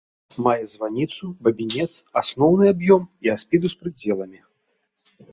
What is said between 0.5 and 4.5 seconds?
званіцу, бабінец, асноўны аб'ём і апсіду з прыдзеламі.